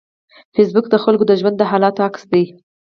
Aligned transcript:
فېسبوک 0.55 0.85
د 0.89 0.95
خلکو 1.03 1.23
د 1.27 1.31
ژوند 1.39 1.55
د 1.57 1.63
حالاتو 1.71 2.05
عکس 2.07 2.21
دی 2.31 2.43